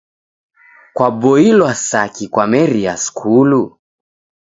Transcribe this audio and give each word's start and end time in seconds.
Kwaboilwa 0.95 1.71
saki 1.87 2.25
kwameria 2.33 2.93
skulu? 3.05 3.63